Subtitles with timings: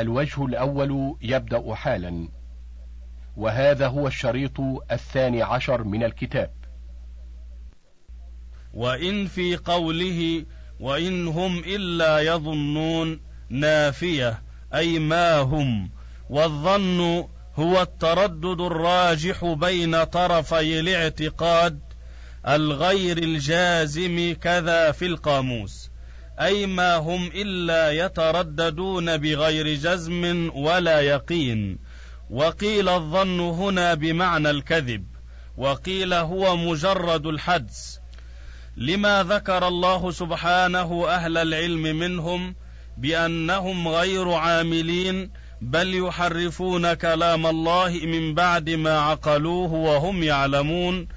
[0.00, 2.28] الوجه الأول يبدأ حالا
[3.36, 4.60] وهذا هو الشريط
[4.92, 6.50] الثاني عشر من الكتاب.
[8.74, 10.44] وإن في قوله
[10.80, 14.42] وإن هم إلا يظنون نافية
[14.74, 15.90] أي ما هم
[16.30, 21.80] والظن هو التردد الراجح بين طرفي الاعتقاد
[22.48, 25.89] الغير الجازم كذا في القاموس.
[26.40, 31.78] أي ما هم إلا يترددون بغير جزم ولا يقين.
[32.30, 35.04] وقيل الظن هنا بمعنى الكذب.
[35.56, 38.00] وقيل هو مجرد الحدس.
[38.76, 42.54] لما ذكر الله سبحانه أهل العلم منهم
[42.98, 51.08] بأنهم غير عاملين بل يحرفون كلام الله من بعد ما عقلوه وهم يعلمون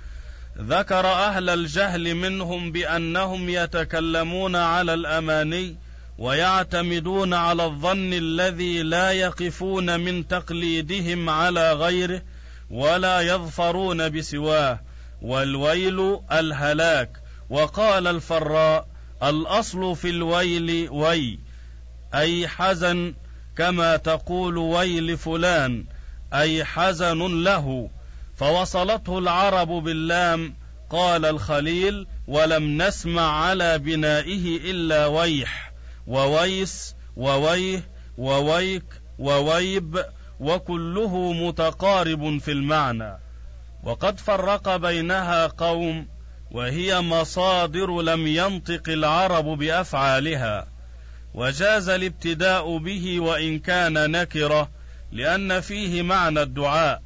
[0.58, 5.76] ذكر أهل الجهل منهم بأنهم يتكلمون على الأماني
[6.18, 12.22] ويعتمدون على الظن الذي لا يقفون من تقليدهم على غيره
[12.70, 14.80] ولا يظفرون بسواه.
[15.22, 17.10] والويل الهلاك.
[17.50, 18.88] وقال الفراء
[19.23, 21.40] الأصل في الويل وي
[22.14, 23.14] أي حزن
[23.58, 25.86] كما تقول ويل فلان
[26.34, 27.90] أي حزن له.
[28.36, 30.56] فوصلته العرب باللام
[30.89, 35.73] قال الخليل ولم نسمع على بنائه إلا ويح
[36.08, 38.84] وويس وويه وويك
[39.20, 40.06] وويب
[40.39, 43.17] وكله متقارب في المعنى.
[43.84, 46.08] وقد فرق بينها قوم
[46.52, 50.67] وهي مصادر لم ينطق العرب بأفعالها.
[51.34, 54.70] وجاز الابتداء به وإن كان نكرة
[55.11, 57.03] لأن فيه معنى الدعاء.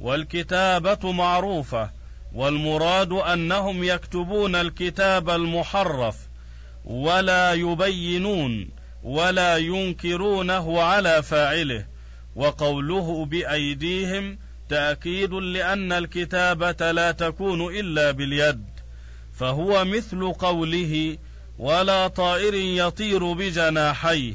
[0.00, 1.90] والكتابة معروفة
[2.34, 6.16] والمراد أنهم يكتبون الكتاب المحرف
[6.84, 8.68] ولا يبينون
[9.02, 11.86] ولا ينكرونه على فاعله
[12.36, 18.64] وقوله بأيديهم تأكيد لأن الكتابة لا تكون إلا باليد
[19.38, 21.18] فهو مثل قوله
[21.58, 24.34] ولا طائر يطير بجناحيه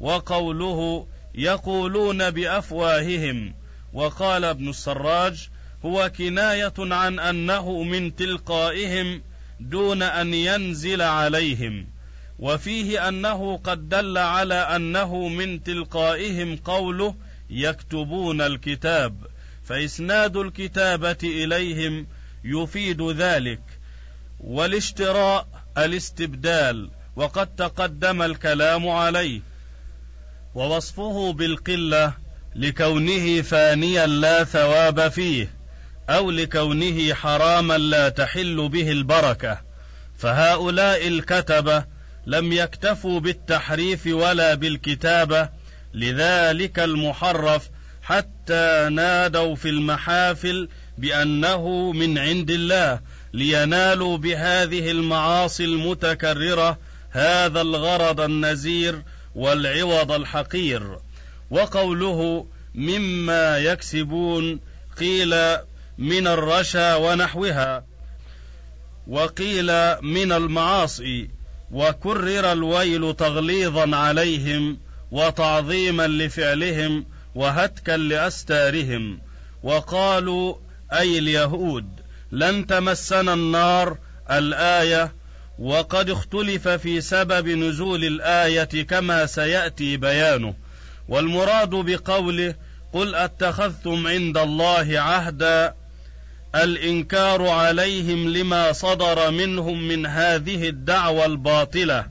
[0.00, 3.54] وقوله يقولون بأفواههم
[3.96, 5.48] وقال ابن السراج
[5.84, 9.22] هو كناية عن أنه من تلقائهم
[9.60, 11.86] دون أن ينزل عليهم
[12.38, 17.14] وفيه أنه قد دل على أنه من تلقائهم قوله
[17.50, 19.26] يكتبون الكتاب
[19.64, 22.06] فإسناد الكتابة إليهم
[22.44, 23.62] يفيد ذلك
[24.40, 29.40] والاشتراء الاستبدال وقد تقدم الكلام عليه
[30.54, 32.25] ووصفه بالقلة
[32.56, 35.50] لكونه فانيا لا ثواب فيه
[36.10, 39.60] أو لكونه حراما لا تحل به البركة.
[40.18, 41.84] فهؤلاء الكتبة
[42.26, 45.48] لم يكتفوا بالتحريف ولا بالكتابة
[45.94, 47.68] لذلك المحرف
[48.02, 50.68] حتى نادوا في المحافل
[50.98, 53.00] بأنه من عند الله
[53.32, 56.78] لينالوا بهذه المعاصي المتكررة
[57.10, 59.02] هذا الغرض النزير
[59.34, 60.98] والعوض الحقير.
[61.50, 64.60] وقوله مما يكسبون
[64.98, 65.56] قيل
[65.98, 67.84] من الرشا ونحوها
[69.06, 69.66] وقيل
[70.02, 71.30] من المعاصي
[71.70, 74.78] وكرر الويل تغليظا عليهم
[75.10, 79.20] وتعظيما لفعلهم وهتكا لأستارهم
[79.62, 80.54] وقالوا
[80.92, 82.00] أي اليهود
[82.32, 83.98] لن تمسنا النار
[84.30, 85.12] الآية
[85.58, 90.54] وقد اختلف في سبب نزول الآية كما سيأتي بيانه.
[91.08, 92.54] والمراد بقوله
[92.92, 95.74] قل أتخذتم عند الله عهدا
[96.54, 102.06] الإنكار عليهم لما صدر منهم من هذه الدعوى الباطلة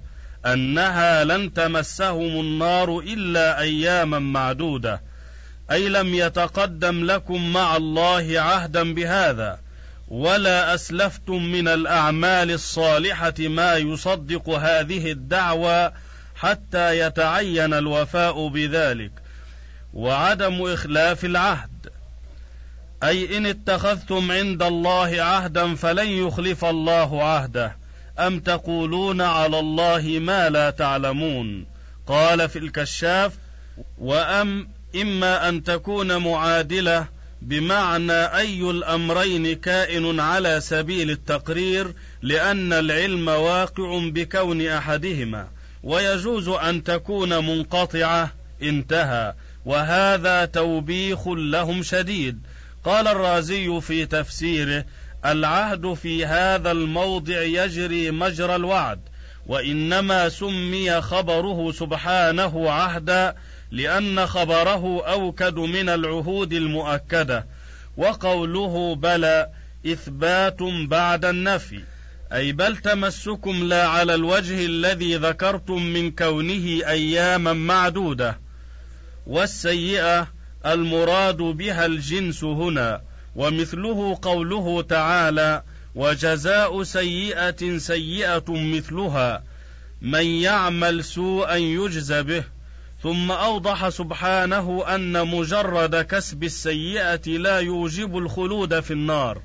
[0.46, 5.02] أنها لن تمسهم النار إلا أياما معدودة.
[5.72, 9.60] أي لم يتقدم لكم مع الله عهدا بهذا.
[10.08, 15.92] ولا أسلفتم من الأعمال الصالحة ما يصدق هذه الدعوى
[16.35, 19.12] حتى يتعين الوفاء بذلك
[19.93, 21.70] وعدم إخلاف العهد.
[23.03, 27.76] أي إن اتخذتم عند الله عهدا فلن يخلف الله عهده.
[28.20, 31.66] أم تقولون على الله ما لا تعلمون؟
[32.08, 33.34] قال في الكشاف
[33.97, 37.08] وأم إما أن تكون معادلة
[37.41, 45.47] بمعنى أي الأمرين كائن على سبيل التقرير لأن العلم واقع بكون أحدهما.
[45.85, 49.34] ويجوز أن تكون منقطعة انتهى.
[49.66, 52.40] وهذا توبيخ لهم شديد.
[52.84, 54.85] قال الرازي في تفسيره
[55.26, 58.99] العهد في هذا الموضع يجري مجرى الوعد
[59.47, 63.35] وإنما سمي خبره سبحانه عهدا
[63.72, 67.46] لأن خبره أوكد من العهود المؤكدة.
[67.97, 69.49] وقوله بلى
[69.85, 71.84] إثبات بعد النفي.
[72.35, 78.40] أي بل تمسكم لا على الوجه الذي ذكرتم من كونه أياما معدودة
[79.28, 80.28] والسيئة
[80.66, 83.02] المراد بها الجنس هنا
[83.35, 85.64] ومثله قوله تعالى
[85.96, 89.43] وجزاء سيئة سيئة مثلها
[90.02, 92.43] من يعمل سوءا يجز به
[93.03, 99.41] ثم أوضح سبحانه أن مجرد كسب السيئة لا يوجب الخلود في النار.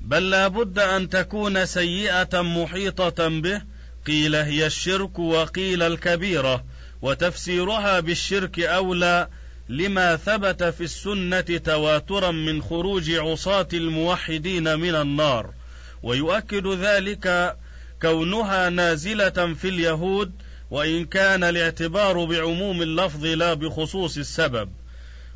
[0.00, 3.62] بل لا بد أن تكون سيئة محيطة به.
[4.06, 6.64] قيل هي الشرك وقيل الكبيرة
[7.02, 9.28] وتفسيرها بالشرك أولى
[9.68, 15.54] لما ثبت في السنة تواترا من خروج عصاة الموحدين من النار.
[16.02, 17.56] ويؤكد ذلك
[18.02, 20.32] كونها نازلة في اليهود
[20.70, 24.70] وإن كان الاعتبار بعموم اللفظ لا بخصوص السبب.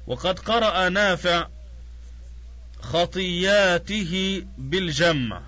[0.06, 1.46] وقد قرأ نافع
[2.84, 5.42] خطياته بالجمع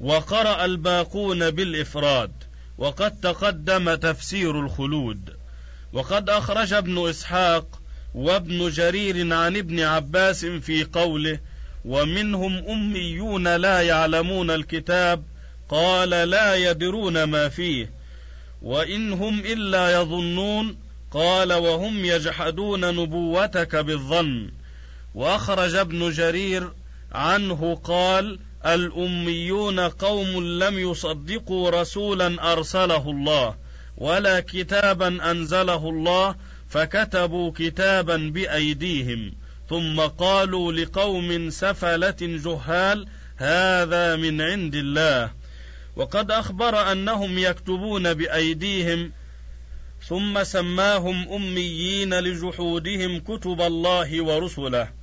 [0.00, 2.32] وقرأ الباقون بالإفراد
[2.78, 5.30] وقد تقدم تفسير الخلود.
[5.92, 7.80] وقد أخرج ابن إسحاق
[8.14, 11.40] وابن جرير عن ابن عباس في قوله
[11.84, 15.24] ومنهم أميون لا يعلمون الكتاب
[15.68, 17.90] قال لا يدرون ما فيه
[18.62, 20.76] وإن هم إلا يظنون
[21.10, 24.50] قال وهم يجحدون نبوتك بالظن
[25.14, 26.72] وأخرج ابن جرير
[27.12, 33.56] عنه قال الأميون قوم لم يصدقوا رسولا أرسله الله
[33.96, 36.34] ولا كتابا أنزله الله
[36.68, 39.32] فكتبوا كتابا بأيديهم
[39.68, 43.06] ثم قالوا لقوم سفلة جهال
[43.36, 45.32] هذا من عند الله
[45.96, 49.12] وقد أخبر أنهم يكتبون بأيديهم
[50.08, 54.97] ثم سماهم أميين لجحودهم كتب الله ورسله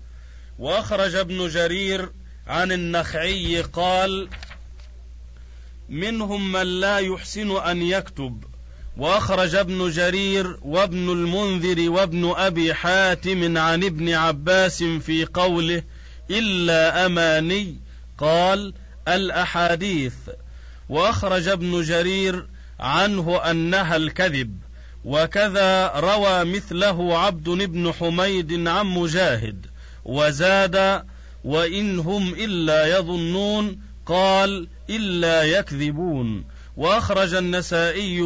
[0.59, 2.09] وأخرج ابن جرير
[2.47, 4.29] عن النخعي قال
[5.89, 8.43] منهم من لا يحسن أن يكتب.
[8.97, 15.83] وأخرج ابن جرير وابن المنذر وابن أبي حاتم عن ابن عباس في قوله
[16.31, 17.75] إلا أماني.
[18.17, 18.73] قال
[19.07, 20.15] الأحاديث.
[20.89, 22.47] وأخرج ابن جرير
[22.79, 24.59] عنه أنها الكذب.
[25.05, 29.74] وكذا روى مثله عبد بن حميد عن مجاهد.
[30.05, 31.03] وزاد
[31.43, 36.45] وإن هم إلا يظنون قال إلا يكذبون.
[36.77, 38.21] وأخرج النسائي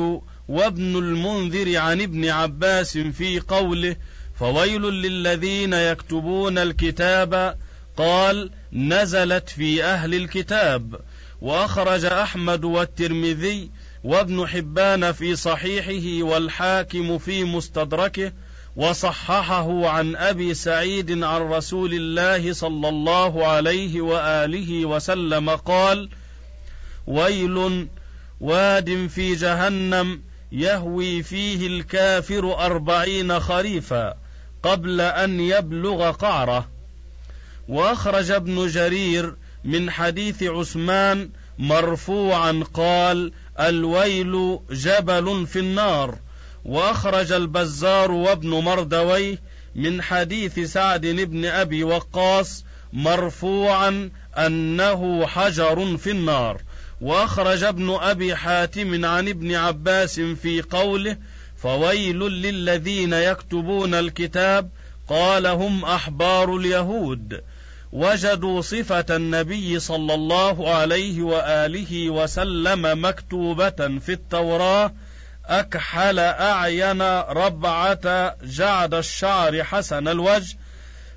[0.47, 3.95] وابن المنذر عن ابن عباس في قوله
[4.39, 7.57] فويل للذين يكتبون الكتاب.
[7.97, 10.99] قال نزلت في أهل الكتاب.
[11.41, 13.71] وأخرج أحمد والترمذي
[14.03, 18.31] وابن حبان في صحيحه والحاكم في مستدركه.
[18.79, 26.09] وصححه عن أبي سعيد عن رسول الله صلى الله عليه وآله وسلم قال
[27.07, 27.87] ويل
[28.41, 30.21] واد في جهنم
[30.51, 34.13] يهوي فيه الكافر أربعين خريفا
[34.63, 36.67] قبل أن يبلغ قعره.
[37.67, 46.17] وأخرج ابن جرير من حديث عثمان مرفوعا قال الويل جبل في النار.
[46.65, 49.41] واخرج البزار وابن مردويه
[49.75, 56.61] من حديث سعد بن أبي وقاص مرفوعا أنه حجر في النار.
[57.01, 61.17] واخرج ابن أبي حاتم عن ابن عباس في قوله
[61.57, 64.69] فويل للذين يكتبون الكتاب
[65.07, 67.41] قال هم أحبار اليهود.
[67.91, 74.91] وجدوا صفة النبي صلى الله عليه وآله وسلم مكتوبة في التوراة
[75.49, 80.57] أكحل أعين ربعة جعد الشعر حسن الوجه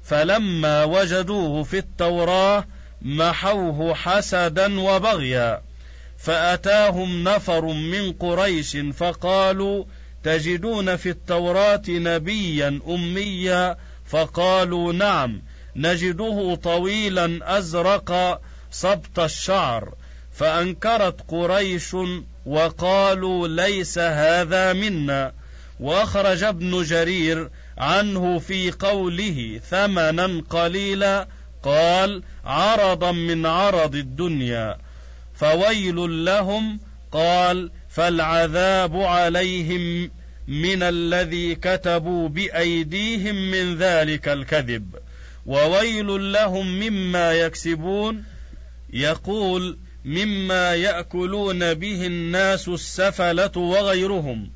[0.05, 2.65] فلما وجدوه في التوراة
[3.03, 5.63] محوه حسدا وبغيا
[6.19, 9.85] فأتاهم نفر من قريش فقالوا
[10.23, 15.43] تجدون في التوراة نبيا أميا؟ فقالوا نعم
[15.77, 19.95] نجده طويلا أزرق سبط الشعر
[20.33, 21.97] فأنكرت قريش
[22.47, 25.33] وقالوا ليس هذا منا.
[25.81, 31.29] وأخرج ابن جرير عنه في قوله ثمنا قليلا
[31.63, 34.79] قال عرضا من عرض الدنيا.
[35.35, 36.81] فويل لهم
[37.13, 40.11] قال فالعذاب عليهم
[40.49, 44.95] من الذي كتبوا بأيديهم من ذلك الكذب.
[45.47, 48.25] وويل لهم مما يكسبون.
[48.93, 54.51] يقول مما يأكلون به الناس السفلة وغيرهم.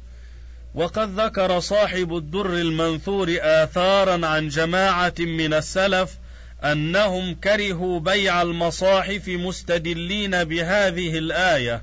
[0.75, 6.11] وقد ذكر صاحب الدر المنثور آثارا عن جماعة من السلف
[6.65, 11.83] أنهم كرهوا بيع المصاحف مستدلين بهذه الآية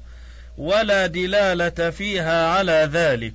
[0.58, 3.34] ولا دلالة فيها على ذلك.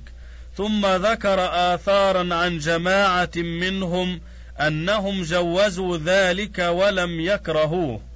[0.57, 4.21] ثم ذكر آثارا عن جماعة منهم
[4.59, 8.08] أنهم جوزوا ذلك ولم يكرهوه.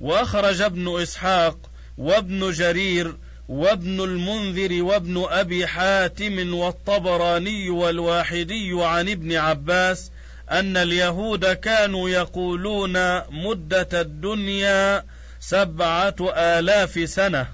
[0.00, 3.16] وأخرج ابن إسحاق وابن جرير
[3.48, 10.10] وابن المنذر وابن أبي حاتم والطبراني والواحدي عن ابن عباس
[10.50, 12.92] أن اليهود كانوا يقولون
[13.30, 15.04] مدة الدنيا
[15.40, 17.46] سبعة آلاف سنة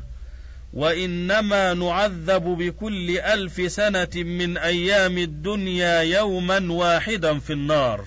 [0.72, 8.04] وإنما نعذب بكل ألف سنة من أيام الدنيا يوما واحدا في النار.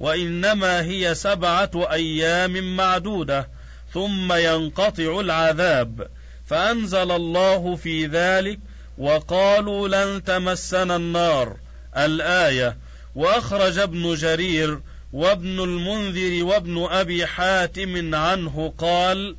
[0.00, 3.48] وإنما هي سبعة أيام معدودة
[3.92, 6.08] ثم ينقطع العذاب.
[6.46, 8.58] فأنزل الله في ذلك
[8.98, 11.56] وقالوا لن تمسنا النار.
[11.96, 12.76] الآية
[13.14, 14.80] وأخرج ابن جرير
[15.12, 19.36] وابن المنذر وابن أبي حاتم عنه قال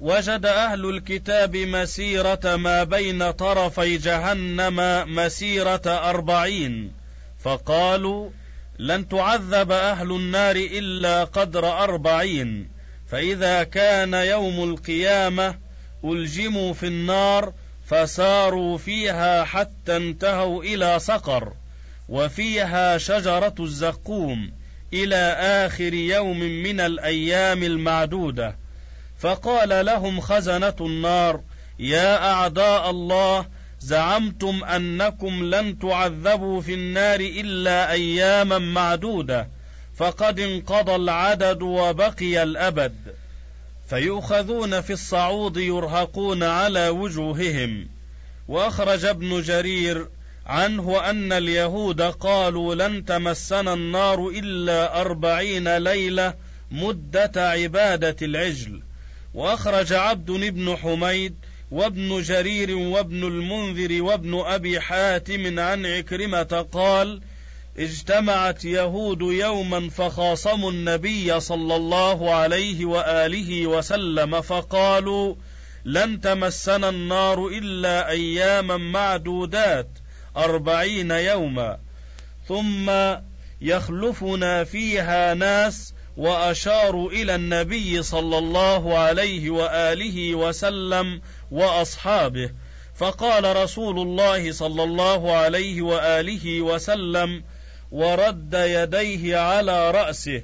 [0.00, 6.92] وجد أهل الكتاب مسيرة ما بين طرفي جهنم مسيرة أربعين.
[7.44, 8.30] فقالوا
[8.78, 12.68] لن تعذب أهل النار إلا قدر أربعين
[13.08, 15.54] فإذا كان يوم القيامة
[16.04, 17.52] ألجموا في النار
[17.86, 21.52] فساروا فيها حتى انتهوا إلى سقر
[22.08, 24.52] وفيها شجرة الزقوم
[24.92, 28.56] إلى آخر يوم من الأيام المعدودة.
[29.18, 31.40] فقال لهم خزنة النار
[31.78, 33.46] يا أعداء الله
[33.86, 39.48] زعمتم أنكم لن تعذبوا في النار إلا أياما معدودة
[39.96, 42.94] فقد انقضى العدد وبقي الأبد.
[43.88, 47.88] فيؤخذون في الصعود يرهقون على وجوههم.
[48.48, 50.08] وأخرج ابن جرير
[50.46, 56.34] عنه أن اليهود قالوا لن تمسنا النار إلا أربعين ليلة
[56.70, 58.82] مدة عبادة العجل.
[59.34, 61.36] وأخرج عبد بن حميد
[61.70, 67.20] وابن جرير وابن المنذر وابن أبي حاتم عن عكرمة قال
[67.78, 75.34] اجتمعت يهود يوما فخاصموا النبي صلى الله عليه وآله وسلم فقالوا
[75.84, 79.88] لن تمسنا النار إلا أياما معدودات
[80.36, 81.78] أربعين يوما
[82.48, 82.90] ثم
[83.60, 91.20] يخلفنا فيها ناس وأشاروا إلى النبي صلى الله عليه وآله وسلم
[91.50, 92.50] وأصحابه.
[92.94, 97.44] فقال رسول الله صلى الله عليه وآله وسلم
[97.90, 100.42] ورد يديه على رأسه.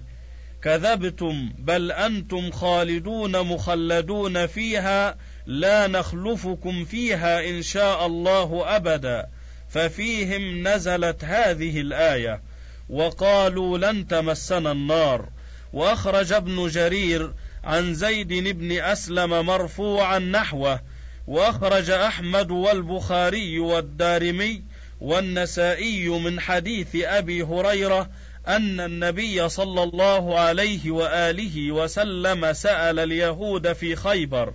[0.62, 9.26] كذبتم بل أنتم خالدون مخلدون فيها لا نخلفكم فيها إن شاء الله أبدا.
[9.70, 12.42] ففيهم نزلت هذه الآية
[12.88, 15.28] وقالوا لن تمسنا النار.
[15.72, 17.32] وأخرج ابن جرير
[17.64, 20.80] عن زيد بن أسلم مرفوعا نحوه
[21.26, 24.62] وأخرج أحمد والبخاري والدارمي
[25.00, 28.10] والنسائي من حديث أبي هريرة
[28.48, 34.54] أن النبي صلى الله عليه وآله وسلم سأل اليهود في خيبر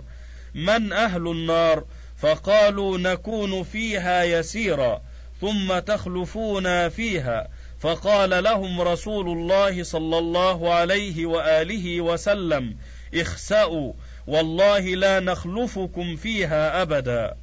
[0.54, 1.84] من أهل النار؟
[2.18, 5.02] فقالوا نكون فيها يسيرا
[5.40, 7.48] ثم تخلفونا فيها.
[7.80, 12.76] فقال لهم رسول الله صلى الله عليه وآله وسلم
[13.14, 13.92] اخسأوا
[14.26, 17.36] والله لا نخلفكم فيها أبدا.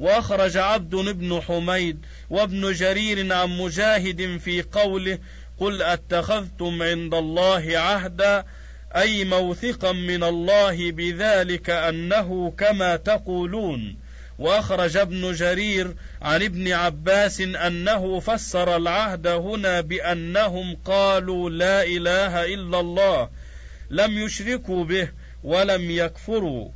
[0.00, 5.18] وأخرج عبد بن حميد وابن جرير عن مجاهد في قوله
[5.58, 8.44] قل أتخذتم عند الله عهدا
[8.96, 13.96] أي موثقا من الله بذلك أنه كما تقولون.
[14.40, 22.80] وأخرج ابن جرير عن ابن عباس أنه فسر العهد هنا بأنهم قالوا لا إله إلا
[22.80, 23.28] الله
[23.90, 25.08] لم يشركوا به
[25.44, 26.68] ولم يكفروا.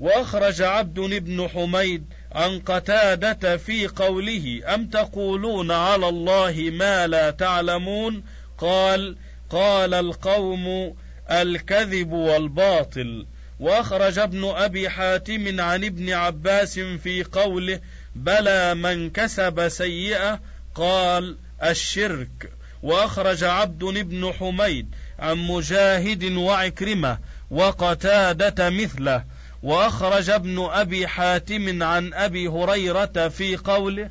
[0.00, 8.24] وأخرج عبد بن حميد عن قتادة في قوله أم تقولون على الله ما لا تعلمون؟
[8.58, 9.16] قال
[9.50, 10.96] قال القوم
[11.30, 13.26] الكذب والباطل.
[13.60, 17.80] وأخرج ابن أبي حاتم عن ابن عباس في قوله
[18.14, 20.40] بلى من كسب سيئة
[20.74, 22.52] قال الشرك.
[22.82, 27.18] وأخرج عبد بن حميد عن مجاهد وعكرمة
[27.50, 29.24] وقتادة مثله.
[29.62, 34.10] وأخرج ابن أبي حاتم عن أبي هريرة في قوله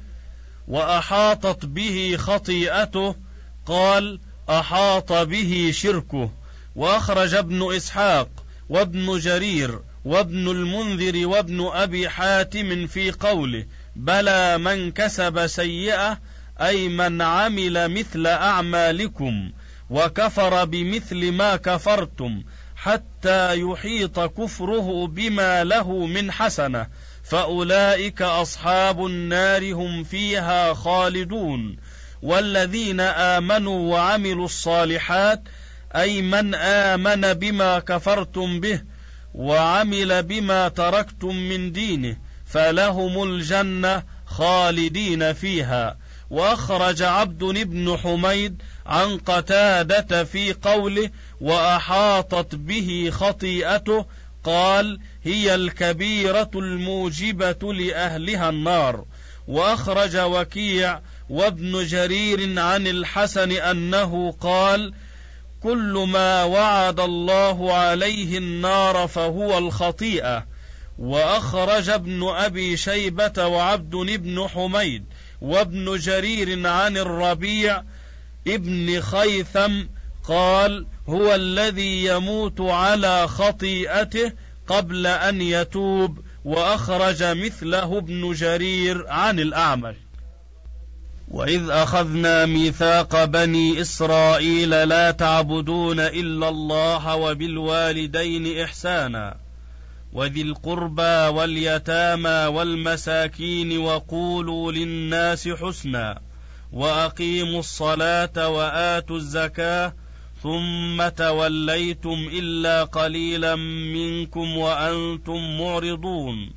[0.67, 3.15] وأحاطت به خطيئته
[3.65, 6.31] قال أحاط به شركه.
[6.75, 8.29] وأخرج ابن إسحاق
[8.69, 16.19] وابن جرير وابن المنذر وابن أبي حاتم في قوله بلى من كسب سيئة
[16.61, 19.51] أي من عمل مثل أعمالكم
[19.89, 22.43] وكفر بمثل ما كفرتم
[22.75, 26.87] حتى يحيط كفره بما له من حسنة
[27.23, 31.77] فأولئك أصحاب النار هم فيها خالدون.
[32.21, 35.43] والذين آمنوا وعملوا الصالحات
[35.95, 38.81] أي من آمن بما كفرتم به
[39.33, 45.97] وعمل بما تركتم من دينه فلهم الجنة خالدين فيها.
[46.29, 51.09] وأخرج عبد بن حميد عن قتادة في قوله
[51.41, 54.05] وأحاطت به خطيئته
[54.43, 59.05] قال هي الكبيرة الموجبة لأهلها النار.
[59.47, 64.93] وأخرج وكيع وابن جرير عن الحسن أنه قال
[65.63, 70.45] كل ما وعد الله عليه النار فهو الخطيئة.
[70.99, 75.05] وأخرج ابن أبي شيبة وعبد بن حميد
[75.41, 77.83] وابن جرير عن الربيع
[78.47, 79.83] ابن خيثم
[80.27, 84.31] قال هو الذي يموت على خطيئته
[84.67, 89.95] قبل أن يتوب وأخرج مثله ابن جرير عن الأعمش.
[91.27, 99.37] واذ اخذنا ميثاق بني اسرائيل لا تعبدون الا الله وبالوالدين احسانا
[100.13, 106.19] وذي القربى واليتامى والمساكين وقولوا للناس حسنا
[106.73, 109.93] واقيموا الصلاه واتوا الزكاه
[110.43, 113.55] ثم توليتم الا قليلا
[113.95, 116.56] منكم وأنتم معرضون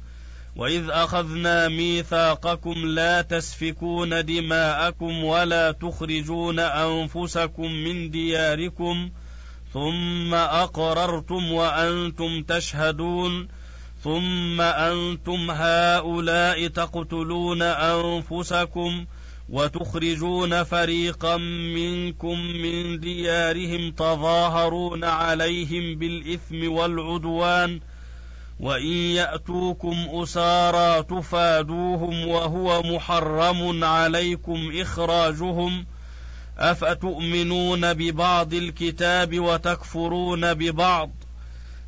[0.60, 9.10] واذ اخذنا ميثاقكم لا تسفكون دماءكم ولا تخرجون انفسكم من دياركم
[9.72, 13.48] ثم اقررتم وأنتم تشهدون
[14.04, 19.06] ثم أنتم هؤلاء تقتلون انفسكم
[19.48, 21.36] وتخرجون فريقا
[21.76, 27.80] منكم من ديارهم تظاهرون عليهم بالاثم والعدوان
[28.60, 35.86] وان ياتوكم اسارى تفادوهم وهو محرم عليكم اخراجهم
[36.58, 41.10] افتؤمنون ببعض الكتاب وتكفرون ببعض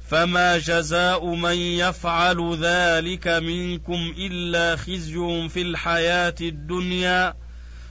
[0.09, 7.35] فما جزاء من يفعل ذلك منكم الا خزي في الحياة الدنيا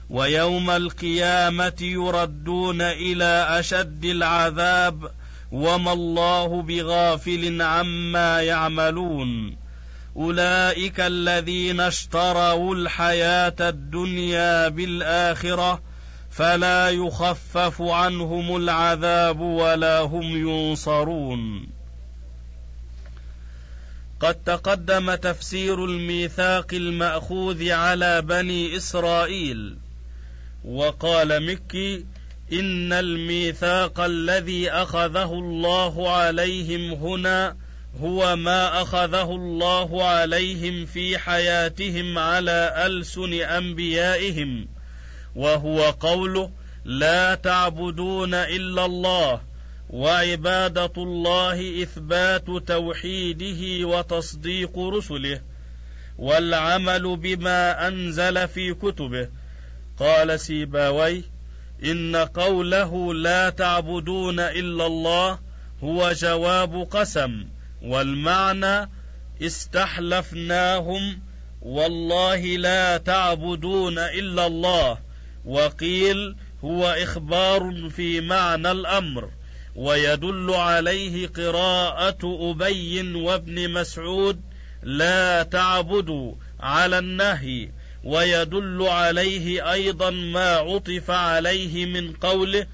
[0.09, 5.11] ويوم القيامه يردون إلى اشد العذاب
[5.51, 9.57] وما الله بغافل عما يعملون.
[10.15, 15.81] أولئك الذين اشتروا الحياة الدنيا بالآخرة
[16.29, 21.67] فلا يخفف عنهم العذاب ولا هم ينصرون.
[24.19, 29.77] قد تقدم تفسير الميثاق المأخوذ على بني إسرائيل.
[30.65, 32.05] وقال مكي
[32.53, 37.57] إن الميثاق الذي أخذه الله عليهم هنا
[38.01, 44.67] هو ما أخذه الله عليهم في حياتهم على ألسن أنبيائهم
[45.35, 46.51] وهو قوله
[46.85, 49.41] لا تعبدون إلا الله
[49.89, 55.41] وعبادة الله إثبات توحيده وتصديق رسله
[56.17, 59.27] والعمل بما أنزل في كتبه.
[59.99, 61.23] قال سيباوي
[61.83, 65.39] إن قوله لا تعبدون إلا الله
[65.83, 67.45] هو جواب قسم
[67.81, 68.89] والمعنى
[69.41, 71.21] استحلفناهم
[71.61, 74.97] والله لا تعبدون إلا الله
[75.45, 79.31] وقيل هو إخبار في معنى الأمر
[79.75, 84.41] ويدل عليه قراءة أبي وابن مسعود
[84.83, 87.71] لا تعبدوا على النهي
[88.03, 92.67] ويدل عليه أيضا ما عطف عليه من قوله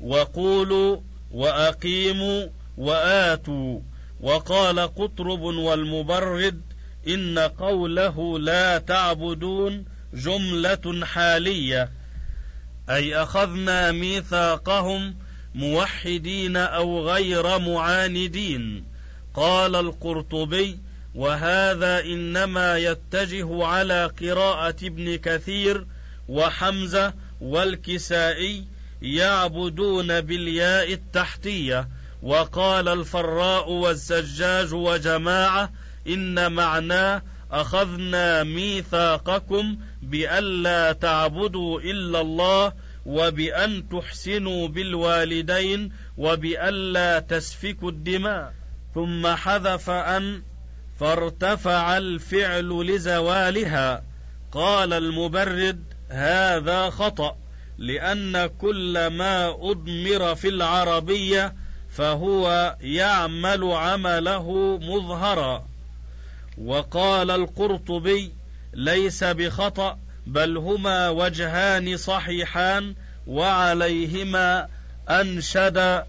[0.00, 1.00] وقولوا
[1.30, 3.80] وأقيموا وآتوا.
[4.20, 6.60] وقال قطرب والمبرد
[7.08, 11.90] إن قوله لا تعبدون جملة حالية
[12.90, 15.16] أي أخذنا ميثاقهم
[15.54, 18.84] موحدين أو غير معاندين.
[19.34, 20.78] قال القرطبي
[21.14, 25.86] وهذا إنما يتجه على قراءة ابن كثير
[26.28, 28.64] وحمزة والكسائي
[29.02, 31.88] يعبدون بالياء التحتية.
[32.22, 35.72] وقال الفراء والزجاج وجماعة
[36.08, 42.72] إن معناه أخذنا ميثاقكم بألا تعبدوا إلا الله
[43.06, 48.54] وبأن تحسنوا بالوالدين وبألا تسفكوا الدماء.
[48.94, 50.42] ثم حذف أن
[51.02, 54.02] فارتفع الفعل لزوالها.
[54.52, 57.36] قال المبرد هذا خطأ
[57.78, 61.54] لأن كل ما أضمر في العربية
[61.90, 65.66] فهو يعمل عمله مظهرا.
[66.58, 68.32] وقال القرطبي
[68.74, 72.94] ليس بخطأ بل هما وجهان صحيحان
[73.26, 74.68] وعليهما
[75.08, 76.04] أنشد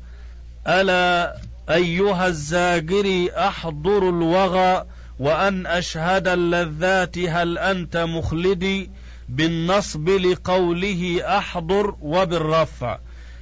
[0.68, 1.36] ألا
[1.70, 4.86] أيها الزاجري أحضر الوغى
[5.20, 8.92] وأن أشهد اللذات هل أنت مخلدي
[9.30, 13.00] بالنصب لقوله أحضر وبالرفع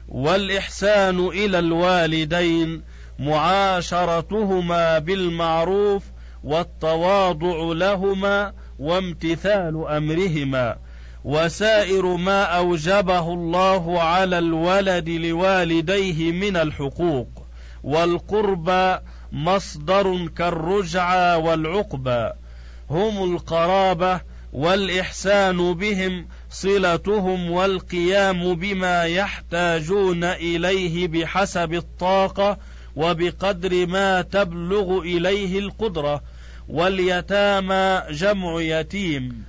[0.08, 2.82] والإحسان إلى الوالدين
[3.20, 6.04] معاشرتهما بالمعروف
[6.44, 10.78] والتواضع لهما وامتثال أمرهما
[11.24, 17.41] وسائر ما أوجبه الله على الولد لوالديه من الحقوق
[17.84, 18.98] والقربى
[19.32, 22.30] مصدر كالرجعى والعقبى
[22.90, 24.22] هم القرابة
[24.54, 32.58] والإحسان بهم صلتهم والقيام بما يحتاجون إليه بحسب الطاقة
[32.96, 36.22] وبقدر ما تبلغ إليه القدرة.
[36.70, 39.44] واليتامى جمع يتيم.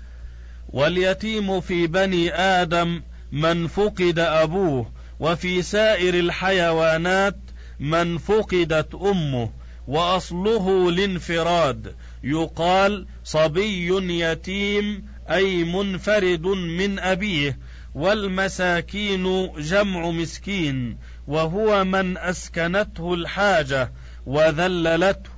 [0.68, 4.90] واليتيم في بني آدم من فقد أبوه
[5.20, 7.36] وفي سائر الحيوانات
[7.80, 9.50] من فقدت أمه
[9.88, 17.58] وأصله الانفراد يقال صبي يتيم أي منفرد من أبيه.
[17.94, 23.92] والمساكين جمع مسكين وهو من أسكنته الحاجة
[24.26, 25.30] وذللته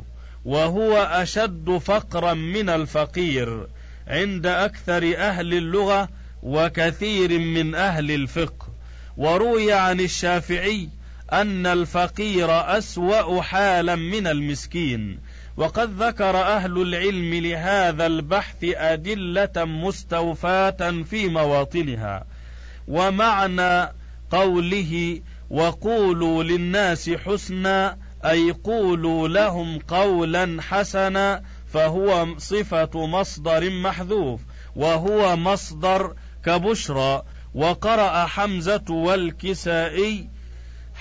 [0.45, 3.67] وهو أشد فقرا من الفقير.
[4.09, 6.09] عند أكثر أهل اللغة
[6.43, 8.69] وكثير من أهل الفقه.
[9.17, 10.89] وروي عن الشافعي
[11.33, 15.19] أن الفقير أسوأ حالا من المسكين.
[15.57, 22.25] وقد ذكر أهل العلم لهذا البحث أدلة مستوفاة في مواطنها.
[22.89, 23.93] ومعنى
[24.31, 34.41] قوله وقولوا للناس حسنا أي قولوا لهم قولا حسنا فهو صفة مصدر محذوف
[34.77, 37.23] وهو مصدر كبشرى.
[37.55, 40.34] وقرأ حمزة والكسائي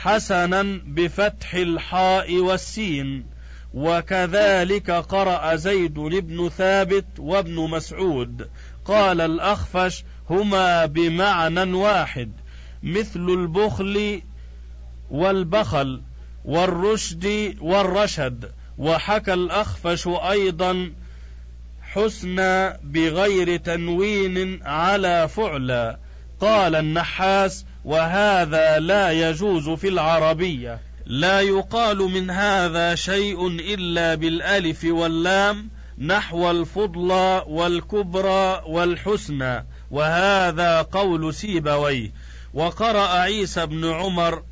[0.03, 3.25] حسنا بفتح الحاء والسين
[3.73, 8.49] وكذلك قرأ زيد بن ثابت وابن مسعود
[8.85, 12.31] قال الأخفش هما بمعنى واحد
[12.83, 14.21] مثل البخل
[15.09, 16.01] والبخل
[16.45, 20.91] والرشد والرشد وحكى الأخفش أيضا
[21.81, 25.97] حسنى بغير تنوين على فعلى
[26.39, 30.79] قال النحاس وهذا لا يجوز في العربية.
[31.05, 42.11] لا يقال من هذا شيء إلا بالألف واللام نحو الفضلى والكبرى والحسنى وهذا قول سيبويه.
[42.53, 44.43] وقرأ عيسى بن عمر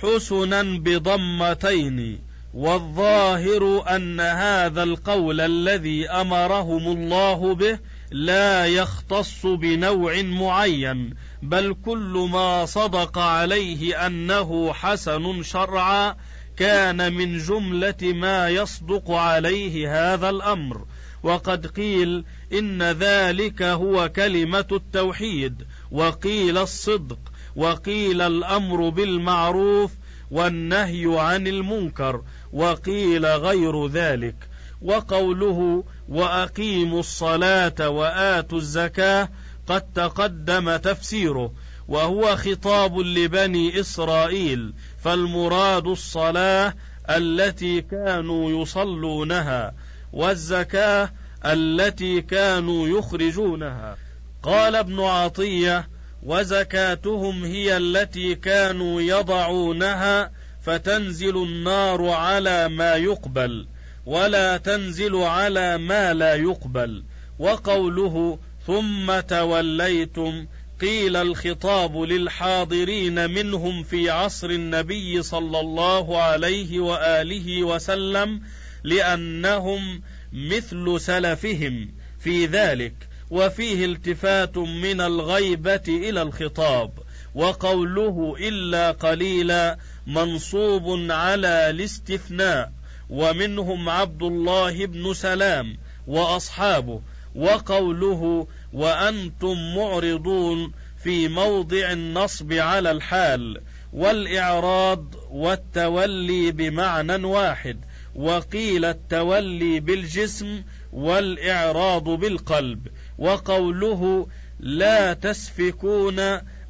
[0.00, 2.18] حسنا بضمتين
[2.54, 7.78] والظاهر أن هذا القول الذي أمرهم الله به
[8.10, 16.16] لا يختص بنوع معين بل كل ما صدق عليه أنه حسن شرعا
[16.56, 20.84] كان من جملة ما يصدق عليه هذا الأمر.
[21.22, 27.18] وقد قيل إن ذلك هو كلمة التوحيد وقيل الصدق
[27.56, 29.92] وقيل الأمر بالمعروف
[30.30, 32.22] والنهي عن المنكر
[32.52, 34.36] وقيل غير ذلك.
[34.82, 39.28] وقوله وأقيموا الصلاة وآتوا الزكاة
[39.66, 41.52] قد تقدم تفسيره
[41.88, 44.74] وهو خطاب لبني إسرائيل
[45.04, 46.74] فالمراد الصلاة
[47.10, 49.74] التي كانوا يصلونها
[50.12, 51.12] والزكاة
[51.44, 53.96] التي كانوا يخرجونها.
[54.42, 55.88] قال ابن عطية
[56.22, 60.30] وزكاتهم هي التي كانوا يضعونها
[60.62, 63.66] فتنزل النار على ما يقبل
[64.06, 67.04] ولا تنزل على ما لا يقبل.
[67.38, 70.46] وقوله ثم توليتم
[70.80, 78.40] قيل الخطاب للحاضرين منهم في عصر النبي صلى الله عليه وآله وسلم
[78.84, 80.02] لأنهم
[80.32, 81.88] مثل سلفهم
[82.20, 82.94] في ذلك
[83.30, 86.90] وفيه التفات من الغيبة إلى الخطاب
[87.34, 92.72] وقوله إلا قليلا منصوب على الاستثناء
[93.10, 95.76] ومنهم عبد الله بن سلام
[96.06, 97.00] وأصحابه
[97.36, 100.72] وقوله وأنتم معرضون
[101.02, 103.60] في موضع النصب على الحال
[103.92, 107.80] والإعراض والتولي بمعنى واحد
[108.14, 112.86] وقيل التولي بالجسم والإعراض بالقلب
[113.18, 114.26] وقوله
[114.60, 116.20] لا تسفكون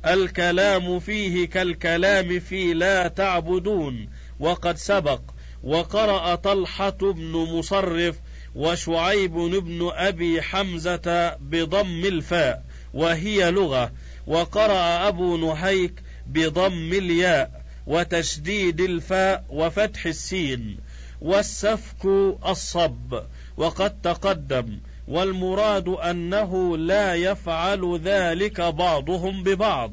[0.07, 4.09] الكلام فيه كالكلام في لا تعبدون
[4.41, 5.21] وقد سبق
[5.63, 8.17] وقرأ طلحة بن مصرف
[8.57, 12.65] وشعيب بن أبي حمزة بضم الفاء
[12.95, 13.93] وهي لغة.
[14.27, 20.79] وقرأ أبو نهيك بضم الياء وتشديد الفاء وفتح السين.
[21.21, 22.07] والسفك
[22.49, 23.21] الصب
[23.57, 24.79] وقد تقدم.
[25.09, 29.93] والمراد أنه لا يفعل ذلك بعضهم ببعض.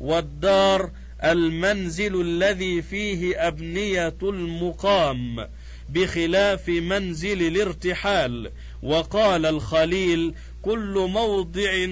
[0.00, 0.90] والدار
[1.24, 5.48] المنزل الذي فيه أبنية المقام.
[5.88, 8.50] بخلاف منزل الارتحال.
[8.82, 11.88] وقال الخليل كل موضع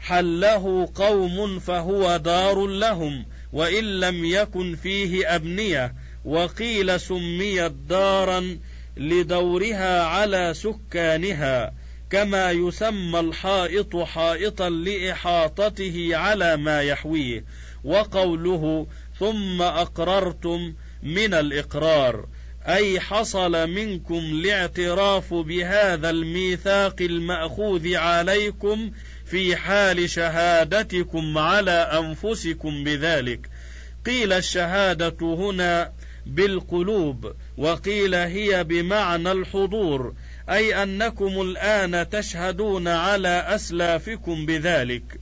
[0.00, 5.94] حله قوم فهو دار لهم وإن لم يكن فيه أبنية.
[6.24, 8.58] وقيل سميت دارا
[8.96, 11.72] لدورها على سكانها
[12.10, 17.44] كما يسمى الحائط حائطا لإحاطته على ما يحويه.
[17.84, 18.86] وقوله
[19.18, 22.26] ثم أقررتم من الإقرار.
[22.66, 28.90] أي حصل منكم الاعتراف بهذا الميثاق المأخوذ عليكم
[29.26, 33.50] في حال شهادتكم على أنفسكم بذلك.
[34.06, 35.92] قيل الشهادة هنا
[36.26, 40.14] بالقلوب وقيل هي بمعنى الحضور
[40.50, 45.20] أي أنكم الآن تشهدون على أسلافكم بذلك.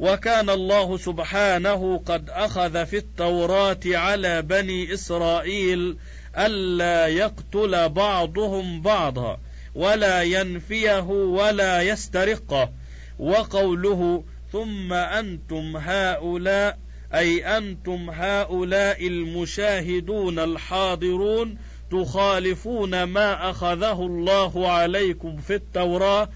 [0.00, 5.96] وكان الله سبحانه قد أخذ في التوراة على بني إسرائيل
[6.38, 9.38] ألا يقتل بعضهم بعضا
[9.74, 12.70] ولا ينفيه ولا يسترقه.
[13.18, 16.78] وقوله ثم أنتم هؤلاء
[17.14, 21.58] أي أنتم هؤلاء المشاهدون الحاضرون
[21.90, 26.28] تخالفون ما أخذه الله عليكم في التوراة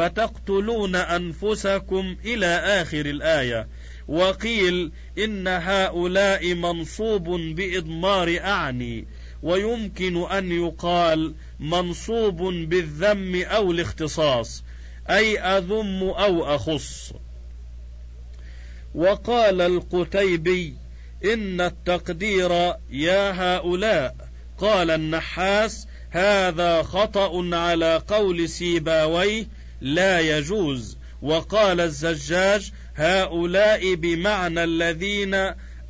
[0.00, 3.68] فتقتلون أنفسكم إلى آخر الآية.
[4.08, 9.06] وقيل إن هؤلاء منصوب بإضمار أعني
[9.42, 14.64] ويمكن أن يقال منصوب بالذم أو الاختصاص
[15.10, 17.12] أي أذم أو أخص.
[18.94, 20.74] وقال القتيبي
[21.24, 22.50] إن التقدير
[22.90, 24.16] يا هؤلاء
[24.58, 30.98] قال النحاس هذا خطأ على قول سيباويه لا يجوز.
[31.22, 35.34] وقال الزجاج هؤلاء بمعنى الذين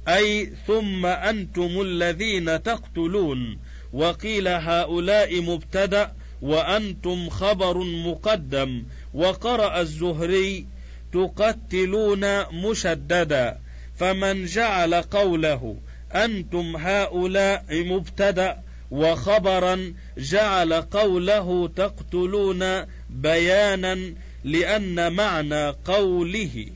[0.08, 3.58] أي ثم أنتم الذين تقتلون.
[3.92, 8.84] وقيل هؤلاء مبتدأ وأنتم خبر مقدم.
[9.14, 10.66] وقرأ الزهري
[11.12, 13.58] تقتلون مشددا.
[13.96, 15.76] فمن جعل قوله
[16.12, 22.64] أنتم هؤلاء مبتدأ وخبرا جعل قوله تقتلون
[23.10, 26.66] بيانا لأن معنى قوله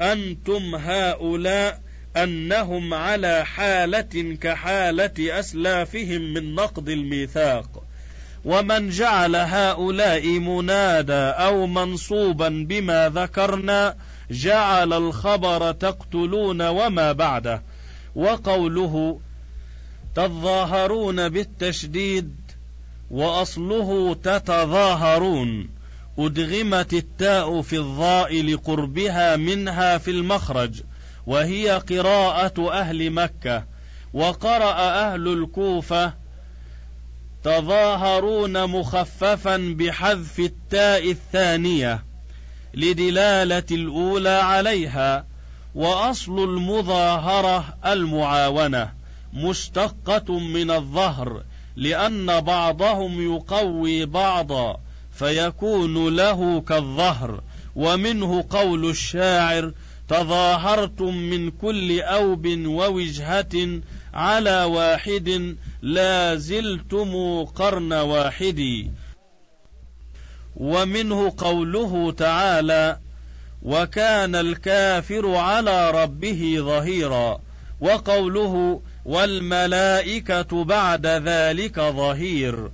[0.00, 1.80] أنتم هؤلاء
[2.16, 7.82] أنهم على حالة كحالة أسلافهم من نقض الميثاق.
[8.44, 13.96] ومن جعل هؤلاء منادى أو منصوبا بما ذكرنا
[14.30, 17.62] جعل الخبر تقتلون وما بعده.
[18.14, 19.20] وقوله
[20.16, 22.34] تظاهرون بالتشديد
[23.10, 25.68] وأصله تتظاهرون
[26.18, 30.82] أدغمت التاء في الظاء لقربها منها في المخرج
[31.26, 33.64] وهي قراءة أهل مكة
[34.14, 36.12] وقرأ أهل الكوفة
[37.44, 42.04] تظاهرون مخففا بحذف التاء الثانية
[42.74, 45.26] لدلالة الأولى عليها
[45.74, 48.95] وأصل المظاهرة المعاونة.
[49.36, 51.42] مشتقة من الظهر
[51.76, 54.80] لأن بعضهم يقوي بعضا
[55.12, 57.40] فيكون له كالظهر.
[57.76, 59.72] ومنه قول الشاعر
[60.08, 63.80] تظاهرتم من كل أوب ووجهة
[64.14, 68.90] على واحد لا زلتم قرن واحد.
[70.56, 72.98] ومنه قوله تعالى
[73.62, 77.40] وكان الكافر على ربه ظهيرا.
[77.80, 82.70] وقوله والملائكة بعد ذلك ظهير.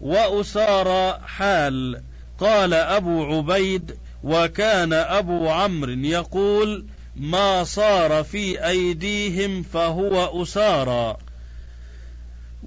[0.00, 2.02] وأسار حال.
[2.40, 11.16] قال أبو عبيد وكان أبو عمرو يقول ما صار في أيديهم فهو اسارى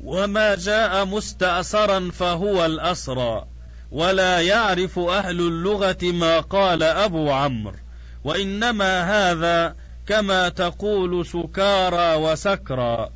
[0.04, 3.46] وما جاء مستأثرا فهو الأسرى.
[3.92, 7.78] ولا يعرف أهل اللغة ما قال أبو عمرو.
[8.24, 9.76] وإنما هذا
[10.12, 13.10] كما تقول سكارى وسكرى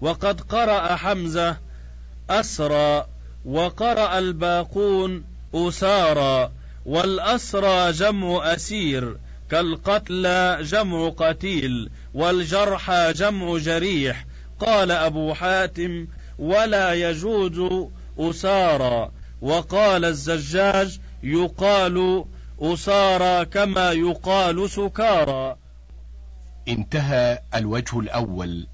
[0.00, 1.56] وقد قرأ حمزة
[2.30, 3.06] أسرى
[3.44, 6.50] وقرأ الباقون أسارى
[6.86, 9.16] والأسرى جمع أسير
[9.50, 14.24] كالقتلى جمع قتيل والجرحى جمع جريح.
[14.60, 16.06] قال أبو حاتم
[16.38, 19.10] ولا يجوز أسارى.
[19.42, 22.24] وقال الزجاج يقال
[22.60, 25.56] أسارى كما يقال سكارى.
[26.68, 28.66] انتهى الوجه الأول.